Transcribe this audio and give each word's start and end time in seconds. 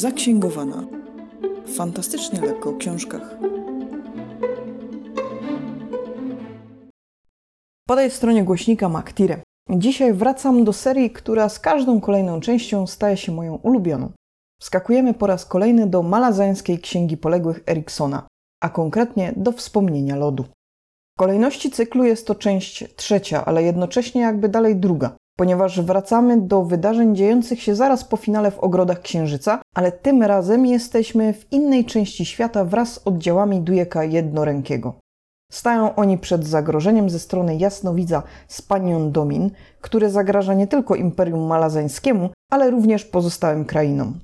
Zaksięgowana. 0.00 0.84
Fantastycznie 1.76 2.40
lekko 2.40 2.70
o 2.70 2.76
książkach. 2.76 3.36
Po 7.88 7.96
tej 7.96 8.10
stronie 8.10 8.44
głośnika 8.44 8.88
Maktire. 8.88 9.42
Dzisiaj 9.70 10.12
wracam 10.12 10.64
do 10.64 10.72
serii, 10.72 11.10
która 11.10 11.48
z 11.48 11.60
każdą 11.60 12.00
kolejną 12.00 12.40
częścią 12.40 12.86
staje 12.86 13.16
się 13.16 13.32
moją 13.32 13.54
ulubioną. 13.54 14.12
Wskakujemy 14.60 15.14
po 15.14 15.26
raz 15.26 15.44
kolejny 15.44 15.86
do 15.86 16.02
malazańskiej 16.02 16.78
księgi 16.78 17.16
poległych 17.16 17.62
Eriksona, 17.68 18.26
a 18.62 18.68
konkretnie 18.68 19.32
do 19.36 19.52
wspomnienia 19.52 20.16
lodu. 20.16 20.44
W 21.16 21.18
kolejności 21.18 21.70
cyklu 21.70 22.04
jest 22.04 22.26
to 22.26 22.34
część 22.34 22.94
trzecia, 22.96 23.44
ale 23.44 23.62
jednocześnie 23.62 24.20
jakby 24.20 24.48
dalej 24.48 24.76
druga 24.76 25.16
ponieważ 25.40 25.80
wracamy 25.80 26.40
do 26.40 26.64
wydarzeń 26.64 27.16
dziejących 27.16 27.62
się 27.62 27.74
zaraz 27.74 28.04
po 28.04 28.16
finale 28.16 28.50
w 28.50 28.58
ogrodach 28.58 29.02
Księżyca, 29.02 29.62
ale 29.74 29.92
tym 29.92 30.22
razem 30.22 30.66
jesteśmy 30.66 31.32
w 31.32 31.52
innej 31.52 31.84
części 31.84 32.24
świata 32.24 32.64
wraz 32.64 32.92
z 32.92 33.06
oddziałami 33.06 33.60
Dujeka 33.60 34.04
Jednorękiego. 34.04 34.94
Stają 35.52 35.94
oni 35.94 36.18
przed 36.18 36.46
zagrożeniem 36.46 37.10
ze 37.10 37.18
strony 37.18 37.56
jasnowidza 37.56 38.22
Spanion 38.48 39.12
Domin, 39.12 39.50
który 39.80 40.10
zagraża 40.10 40.54
nie 40.54 40.66
tylko 40.66 40.94
Imperium 40.94 41.46
Malazańskiemu, 41.46 42.30
ale 42.52 42.70
również 42.70 43.04
pozostałym 43.04 43.64
krainom. 43.64 44.18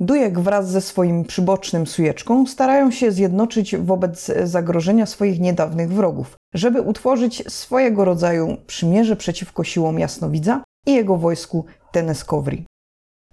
Dujek 0.00 0.40
wraz 0.40 0.70
ze 0.70 0.80
swoim 0.80 1.24
przybocznym 1.24 1.86
sujeczką 1.86 2.46
starają 2.46 2.90
się 2.90 3.12
zjednoczyć 3.12 3.76
wobec 3.76 4.30
zagrożenia 4.44 5.06
swoich 5.06 5.40
niedawnych 5.40 5.92
wrogów, 5.92 6.36
żeby 6.54 6.82
utworzyć 6.82 7.52
swojego 7.52 8.04
rodzaju 8.04 8.56
przymierze 8.66 9.16
przeciwko 9.16 9.64
siłom 9.64 9.98
jasnowidza 9.98 10.64
i 10.86 10.92
jego 10.92 11.16
wojsku 11.16 11.64
Teneskowri. 11.92 12.66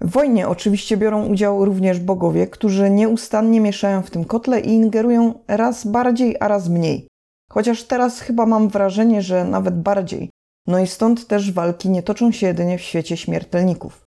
W 0.02 0.12
wojnie 0.12 0.48
oczywiście 0.48 0.98
biorą 0.98 1.28
udział 1.28 1.66
również 1.66 2.00
bogowie, 2.00 2.48
którzy 2.48 2.90
nieustannie 2.90 3.62
mieszają 3.62 4.02
w 4.02 4.12
tym 4.12 4.26
kotle 4.26 4.60
i 4.60 4.70
ingerują 4.70 5.34
raz 5.48 5.88
bardziej, 5.88 6.36
a 6.40 6.48
raz 6.48 6.70
mniej. 6.70 7.08
Chociaż 7.52 7.84
teraz 7.84 8.20
chyba 8.20 8.46
mam 8.46 8.70
wrażenie, 8.70 9.22
że 9.22 9.46
nawet 9.46 9.82
bardziej. 9.82 10.30
No 10.68 10.80
i 10.80 10.88
stąd 10.88 11.28
też 11.28 11.52
walki 11.52 11.90
nie 11.90 12.04
toczą 12.04 12.32
się 12.32 12.48
jedynie 12.48 12.78
w 12.78 12.82
świecie 12.82 13.18
śmiertelników. 13.18 14.06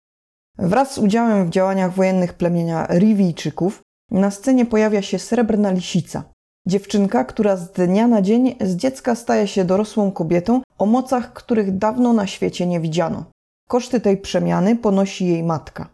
Wraz 0.57 0.93
z 0.93 0.97
udziałem 0.97 1.47
w 1.47 1.49
działaniach 1.49 1.93
wojennych 1.93 2.33
plemienia 2.33 2.87
Riwijczyków 2.89 3.81
na 4.11 4.31
scenie 4.31 4.65
pojawia 4.65 5.01
się 5.01 5.19
srebrna 5.19 5.71
lisica. 5.71 6.23
Dziewczynka, 6.67 7.23
która 7.23 7.55
z 7.55 7.71
dnia 7.71 8.07
na 8.07 8.21
dzień 8.21 8.55
z 8.61 8.75
dziecka 8.75 9.15
staje 9.15 9.47
się 9.47 9.65
dorosłą 9.65 10.11
kobietą 10.11 10.61
o 10.77 10.85
mocach, 10.85 11.33
których 11.33 11.77
dawno 11.77 12.13
na 12.13 12.27
świecie 12.27 12.67
nie 12.67 12.79
widziano. 12.79 13.23
Koszty 13.67 13.99
tej 13.99 14.17
przemiany 14.17 14.75
ponosi 14.75 15.27
jej 15.27 15.43
matka. 15.43 15.89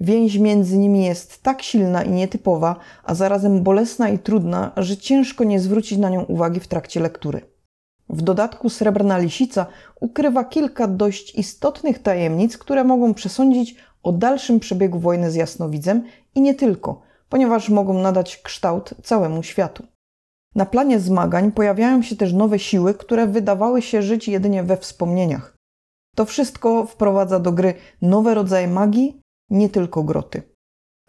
Więź 0.00 0.38
między 0.38 0.78
nimi 0.78 1.04
jest 1.04 1.42
tak 1.42 1.62
silna 1.62 2.02
i 2.02 2.10
nietypowa, 2.10 2.76
a 3.04 3.14
zarazem 3.14 3.62
bolesna 3.62 4.08
i 4.08 4.18
trudna, 4.18 4.72
że 4.76 4.96
ciężko 4.96 5.44
nie 5.44 5.60
zwrócić 5.60 5.98
na 5.98 6.10
nią 6.10 6.22
uwagi 6.22 6.60
w 6.60 6.68
trakcie 6.68 7.00
lektury. 7.00 7.40
W 8.08 8.22
dodatku 8.22 8.70
srebrna 8.70 9.18
lisica 9.18 9.66
ukrywa 10.00 10.44
kilka 10.44 10.86
dość 10.86 11.34
istotnych 11.34 12.02
tajemnic, 12.02 12.58
które 12.58 12.84
mogą 12.84 13.14
przesądzić 13.14 13.76
o 14.02 14.12
dalszym 14.12 14.60
przebiegu 14.60 14.98
wojny 14.98 15.30
z 15.30 15.34
jasnowidzem 15.34 16.04
i 16.34 16.40
nie 16.40 16.54
tylko, 16.54 17.00
ponieważ 17.28 17.68
mogą 17.68 17.94
nadać 17.94 18.36
kształt 18.42 18.94
całemu 19.02 19.42
światu. 19.42 19.86
Na 20.54 20.66
planie 20.66 21.00
zmagań 21.00 21.52
pojawiają 21.52 22.02
się 22.02 22.16
też 22.16 22.32
nowe 22.32 22.58
siły, 22.58 22.94
które 22.94 23.26
wydawały 23.26 23.82
się 23.82 24.02
żyć 24.02 24.28
jedynie 24.28 24.62
we 24.62 24.76
wspomnieniach. 24.76 25.56
To 26.16 26.24
wszystko 26.24 26.86
wprowadza 26.86 27.40
do 27.40 27.52
gry 27.52 27.74
nowe 28.02 28.34
rodzaje 28.34 28.68
magii, 28.68 29.20
nie 29.50 29.68
tylko 29.68 30.02
groty. 30.02 30.42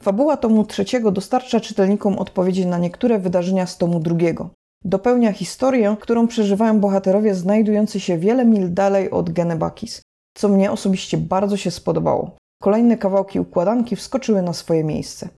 Fabuła 0.01 0.37
tomu 0.37 0.65
trzeciego 0.65 1.11
dostarcza 1.11 1.59
czytelnikom 1.59 2.19
odpowiedzi 2.19 2.65
na 2.65 2.77
niektóre 2.77 3.19
wydarzenia 3.19 3.65
z 3.65 3.77
tomu 3.77 3.99
drugiego. 3.99 4.49
Dopełnia 4.83 5.33
historię, 5.33 5.95
którą 5.99 6.27
przeżywają 6.27 6.79
bohaterowie 6.79 7.35
znajdujący 7.35 7.99
się 7.99 8.17
wiele 8.17 8.45
mil 8.45 8.73
dalej 8.73 9.11
od 9.11 9.29
Genebakis, 9.29 10.01
co 10.37 10.47
mnie 10.49 10.71
osobiście 10.71 11.17
bardzo 11.17 11.57
się 11.57 11.71
spodobało. 11.71 12.35
Kolejne 12.61 12.97
kawałki 12.97 13.39
układanki 13.39 13.95
wskoczyły 13.95 14.41
na 14.41 14.53
swoje 14.53 14.83
miejsce. 14.83 15.29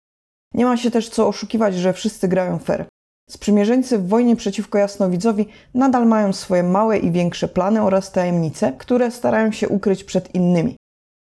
Nie 0.53 0.66
ma 0.66 0.78
się 0.78 0.91
też 0.91 1.09
co 1.09 1.28
oszukiwać, 1.28 1.75
że 1.75 1.94
wszyscy 1.94 2.28
grają 2.28 2.59
fair. 2.59 2.85
Sprzymierzeńcy 3.31 3.97
w 3.97 4.08
wojnie 4.08 4.36
przeciwko 4.36 4.78
jasnowidzowi 4.78 5.47
nadal 5.74 6.08
mają 6.08 6.34
swoje 6.34 6.64
małe 6.64 6.97
i 6.97 7.12
większe 7.12 7.47
plany 7.47 7.81
oraz 7.81 8.12
tajemnice, 8.12 8.74
które 8.78 9.12
starają 9.12 9.52
się 9.52 9.69
ukryć 9.69 10.03
przed 10.03 10.36
innymi. 10.36 10.75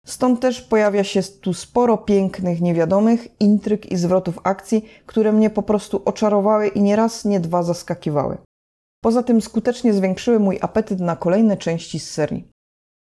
Stąd 0.07 0.41
też 0.41 0.61
pojawia 0.63 1.05
się 1.05 1.23
tu 1.23 1.55
sporo 1.55 1.99
pięknych, 1.99 2.61
niewiadomych, 2.61 3.41
intryg 3.41 3.93
i 3.93 3.97
zwrotów 3.97 4.39
akcji, 4.43 4.85
które 5.07 5.33
mnie 5.33 5.51
po 5.51 5.63
prostu 5.63 6.03
oczarowały 6.05 6.69
i 6.69 6.83
nie 6.83 6.97
raz, 6.97 7.25
nie 7.25 7.41
dwa 7.41 7.63
zaskakiwały. 7.63 8.37
Poza 9.05 9.23
tym 9.23 9.41
skutecznie 9.41 9.93
zwiększyły 9.93 10.39
mój 10.39 10.59
apetyt 10.61 11.01
na 11.01 11.17
kolejne 11.17 11.57
części 11.57 12.01
z 12.01 12.11
serii. 12.11 12.49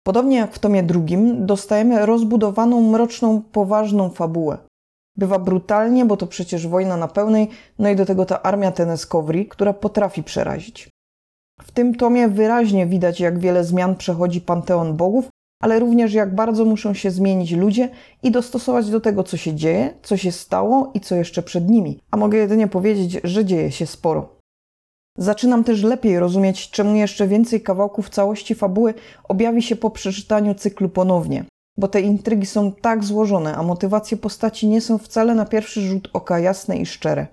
Podobnie 0.04 0.38
jak 0.38 0.54
w 0.54 0.60
tomie 0.60 0.84
drugim, 0.84 1.46
dostajemy 1.46 2.06
rozbudowaną, 2.06 2.82
mroczną, 2.82 3.42
poważną 3.42 4.10
fabułę. 4.10 4.58
Bywa 5.18 5.40
brutalnie, 5.40 6.06
bo 6.06 6.18
to 6.18 6.28
przecież 6.28 6.68
wojna 6.68 6.98
na 6.98 7.08
pełnej, 7.08 7.50
no 7.80 7.90
i 7.90 7.96
do 7.96 8.06
tego 8.06 8.26
ta 8.26 8.42
armia 8.42 8.72
Teneskowri, 8.72 9.46
która 9.46 9.74
potrafi 9.74 10.24
przerazić. 10.24 10.90
W 11.62 11.72
tym 11.72 11.96
tomie 11.96 12.28
wyraźnie 12.28 12.88
widać, 12.88 13.20
jak 13.20 13.40
wiele 13.40 13.64
zmian 13.64 13.96
przechodzi 13.96 14.42
panteon 14.42 14.98
bogów, 14.98 15.30
ale 15.62 15.80
również 15.80 16.14
jak 16.14 16.36
bardzo 16.36 16.66
muszą 16.66 16.94
się 16.94 17.12
zmienić 17.12 17.52
ludzie 17.52 17.90
i 18.24 18.32
dostosować 18.32 18.90
do 18.90 19.02
tego, 19.02 19.24
co 19.24 19.38
się 19.38 19.56
dzieje, 19.56 19.94
co 20.04 20.18
się 20.18 20.32
stało 20.32 20.92
i 20.94 21.00
co 21.00 21.16
jeszcze 21.16 21.44
przed 21.44 21.70
nimi. 21.70 22.00
A 22.12 22.18
mogę 22.18 22.38
jedynie 22.38 22.68
powiedzieć, 22.68 23.20
że 23.24 23.46
dzieje 23.46 23.72
się 23.72 23.86
sporo. 23.86 24.36
Zaczynam 25.18 25.64
też 25.64 25.84
lepiej 25.84 26.20
rozumieć, 26.20 26.70
czemu 26.70 26.96
jeszcze 26.96 27.28
więcej 27.28 27.62
kawałków 27.62 28.10
całości 28.10 28.56
fabuły 28.56 28.94
objawi 29.24 29.62
się 29.62 29.76
po 29.76 29.90
przeczytaniu 29.90 30.56
cyklu 30.56 30.90
ponownie, 30.90 31.46
bo 31.78 31.88
te 31.88 32.02
intrygi 32.02 32.46
są 32.46 32.72
tak 32.72 33.04
złożone, 33.04 33.56
a 33.56 33.64
motywacje 33.64 34.18
postaci 34.18 34.68
nie 34.68 34.82
są 34.82 34.98
wcale 34.98 35.36
na 35.36 35.46
pierwszy 35.46 35.82
rzut 35.82 36.10
oka 36.14 36.40
jasne 36.40 36.78
i 36.78 36.86
szczere. 36.86 37.28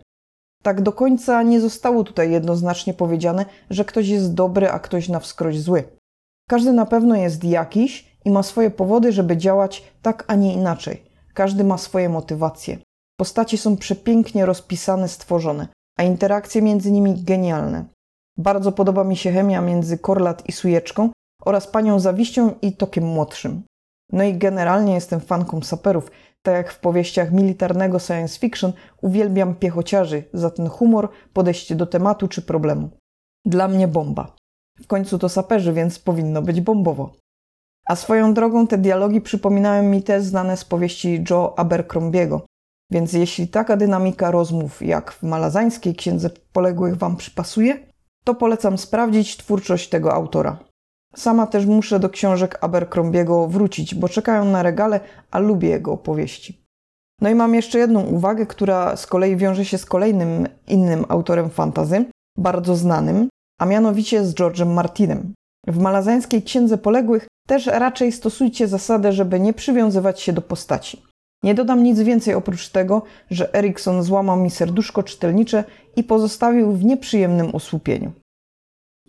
Tak 0.63 0.83
do 0.83 0.93
końca 0.93 1.43
nie 1.43 1.61
zostało 1.61 2.05
tutaj 2.05 2.31
jednoznacznie 2.31 2.95
powiedziane, 2.95 3.45
że 3.71 3.85
ktoś 3.85 4.09
jest 4.09 4.35
dobry, 4.35 4.71
a 4.71 4.79
ktoś 4.79 5.09
na 5.09 5.21
wskroś 5.21 5.61
zły. 5.61 5.85
Każdy 6.49 6.73
na 6.73 6.87
pewno 6.87 7.15
jest 7.17 7.45
jakiś 7.45 8.17
i 8.25 8.31
ma 8.31 8.43
swoje 8.43 8.71
powody, 8.71 9.13
żeby 9.13 9.37
działać 9.37 9.93
tak, 10.03 10.25
a 10.27 10.35
nie 10.35 10.55
inaczej. 10.55 11.03
Każdy 11.35 11.65
ma 11.65 11.79
swoje 11.79 12.09
motywacje. 12.09 12.79
Postaci 13.17 13.59
są 13.59 13.77
przepięknie 13.77 14.47
rozpisane, 14.47 15.09
stworzone 15.09 15.69
a 16.01 16.03
interakcje 16.03 16.63
między 16.63 16.93
nimi 16.93 17.25
genialne. 17.25 17.85
Bardzo 18.37 18.73
podoba 18.73 19.05
mi 19.05 19.17
się 19.17 19.33
chemia 19.33 19.61
między 19.61 19.99
Korlat 19.99 20.49
i 20.49 20.53
Sujeczką 20.53 21.11
oraz 21.45 21.67
panią 21.67 22.01
Zawiścią 22.01 22.55
i 22.63 22.77
Tokiem 22.77 23.05
Młodszym. 23.05 23.63
No 24.13 24.25
i 24.25 24.35
generalnie 24.35 24.95
jestem 24.95 25.21
fanką 25.21 25.63
saperów. 25.63 26.11
Tak 26.43 26.55
jak 26.55 26.73
w 26.73 26.81
powieściach 26.81 27.33
militarnego 27.33 27.99
science 27.99 28.39
fiction, 28.39 28.73
uwielbiam 29.03 29.55
piechociarzy 29.55 30.25
za 30.33 30.51
ten 30.51 30.69
humor, 30.69 31.09
podejście 31.33 31.75
do 31.75 31.87
tematu 31.87 32.29
czy 32.29 32.43
problemu. 32.43 32.91
Dla 33.45 33.69
mnie 33.69 33.89
bomba. 33.89 34.37
W 34.83 34.87
końcu 34.87 35.19
to 35.19 35.29
saperzy, 35.29 35.73
więc 35.73 35.99
powinno 35.99 36.43
być 36.43 36.61
bombowo. 36.61 37.13
A 37.87 37.97
swoją 37.97 38.35
drogą 38.35 38.67
te 38.67 38.79
dialogi 38.79 39.21
przypominają 39.21 39.83
mi 39.83 40.03
te 40.03 40.23
znane 40.23 40.57
z 40.57 40.65
powieści 40.65 41.25
Joe 41.31 41.55
Abercrombiego, 41.59 42.47
więc 42.91 43.13
jeśli 43.13 43.49
taka 43.49 43.77
dynamika 43.77 44.31
rozmów 44.31 44.83
jak 44.83 45.13
w 45.13 45.23
malazańskiej 45.23 45.95
księdze 45.95 46.31
poległych 46.53 46.97
Wam 46.97 47.17
przypasuje, 47.17 47.87
to 48.25 48.35
polecam 48.35 48.79
sprawdzić 48.79 49.37
twórczość 49.37 49.89
tego 49.89 50.15
autora. 50.15 50.59
Sama 51.17 51.47
też 51.47 51.67
muszę 51.67 52.01
do 52.01 52.11
książek 52.11 52.59
Abercrombiego 52.61 53.49
wrócić, 53.49 53.95
bo 53.95 54.09
czekają 54.09 54.45
na 54.45 54.63
regale, 54.63 55.01
a 55.31 55.39
lubię 55.39 55.69
jego 55.69 55.93
opowieści. 55.93 56.61
No 57.21 57.29
i 57.31 57.35
mam 57.35 57.55
jeszcze 57.55 57.79
jedną 57.79 58.03
uwagę, 58.03 58.47
która 58.47 58.97
z 58.97 59.07
kolei 59.07 59.37
wiąże 59.37 59.65
się 59.65 59.79
z 59.79 59.87
kolejnym 59.87 60.49
innym 60.69 61.05
autorem 61.09 61.51
fantazy, 61.51 62.05
bardzo 62.39 62.77
znanym, 62.77 63.29
a 63.61 63.67
mianowicie 63.67 64.25
z 64.25 64.35
George'em 64.35 64.75
Martinem. 64.75 65.35
W 65.67 65.79
malazańskiej 65.79 66.43
księdze 66.43 66.79
poległych 66.79 67.27
też 67.49 67.67
raczej 67.67 68.13
stosujcie 68.13 68.69
zasadę, 68.69 69.13
żeby 69.13 69.41
nie 69.41 69.53
przywiązywać 69.53 70.21
się 70.21 70.33
do 70.33 70.43
postaci. 70.43 71.03
Nie 71.43 71.55
dodam 71.55 71.83
nic 71.83 72.01
więcej 72.01 72.35
oprócz 72.35 72.69
tego, 72.69 73.03
że 73.31 73.55
Erikson 73.55 74.03
złamał 74.03 74.37
mi 74.37 74.51
serduszko 74.51 75.03
czytelnicze 75.03 75.65
i 75.97 76.05
pozostawił 76.05 76.73
w 76.73 76.85
nieprzyjemnym 76.85 77.55
osłupieniu. 77.55 78.13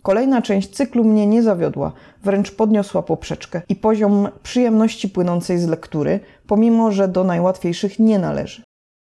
Kolejna 0.01 0.41
część 0.41 0.69
cyklu 0.69 1.03
mnie 1.03 1.27
nie 1.27 1.43
zawiodła, 1.43 1.91
wręcz 2.23 2.51
podniosła 2.51 3.01
poprzeczkę 3.01 3.61
i 3.69 3.75
poziom 3.75 4.29
przyjemności 4.43 5.09
płynącej 5.09 5.59
z 5.59 5.67
lektury, 5.67 6.19
pomimo 6.47 6.91
że 6.91 7.07
do 7.07 7.23
najłatwiejszych 7.23 7.99
nie 7.99 8.19
należy. 8.19 8.63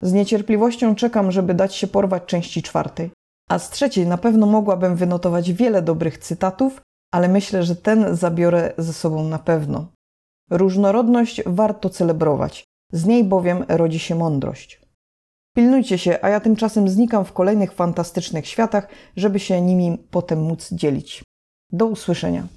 Z 0.04 0.14
niecierpliwością 0.14 0.96
czekam, 0.96 1.32
żeby 1.32 1.54
dać 1.54 1.76
się 1.76 1.88
porwać 1.88 2.24
części 2.26 2.64
czwartej. 2.64 3.12
A 3.50 3.60
z 3.60 3.70
trzeciej 3.70 4.08
na 4.08 4.18
pewno 4.18 4.46
mogłabym 4.46 4.96
wynotować 4.96 5.54
wiele 5.54 5.82
dobrych 5.82 6.18
cytatów, 6.18 6.82
ale 7.14 7.28
myślę, 7.28 7.64
że 7.64 7.76
ten 7.76 8.16
zabiorę 8.16 8.74
ze 8.78 8.94
sobą 8.94 9.24
na 9.24 9.40
pewno. 9.40 9.88
Różnorodność 10.50 11.42
warto 11.46 11.90
celebrować 11.90 12.64
Z 12.94 13.06
niej 13.06 13.24
bowiem 13.24 13.66
rodzi 13.68 14.00
się 14.00 14.16
mądrość. 14.16 14.82
Pilnujcie 15.56 15.98
się, 15.98 16.20
a 16.22 16.30
ja 16.30 16.40
tymczasem 16.40 16.90
znikam 16.90 17.26
w 17.26 17.34
kolejnych 17.34 17.72
fantastycznych 17.72 18.48
światach, 18.48 18.88
żeby 19.16 19.40
się 19.40 19.62
nimi 19.62 19.98
potem 20.12 20.42
móc 20.42 20.70
dzielić. 20.72 21.24
Do 21.72 21.86
usłyszenia. 21.86 22.48